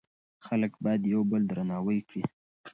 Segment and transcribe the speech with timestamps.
[0.45, 2.23] خلک باید یو بل درناوی کړي.